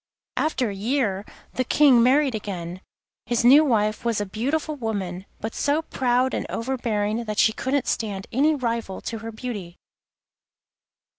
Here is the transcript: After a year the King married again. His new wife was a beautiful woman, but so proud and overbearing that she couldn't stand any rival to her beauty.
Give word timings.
After 0.37 0.71
a 0.71 0.75
year 0.75 1.23
the 1.53 1.63
King 1.63 2.01
married 2.01 2.33
again. 2.33 2.81
His 3.27 3.45
new 3.45 3.63
wife 3.63 4.03
was 4.03 4.19
a 4.19 4.25
beautiful 4.25 4.75
woman, 4.75 5.27
but 5.39 5.53
so 5.53 5.83
proud 5.83 6.33
and 6.33 6.47
overbearing 6.49 7.25
that 7.25 7.37
she 7.37 7.53
couldn't 7.53 7.85
stand 7.85 8.25
any 8.31 8.55
rival 8.55 9.01
to 9.01 9.19
her 9.19 9.31
beauty. 9.31 9.75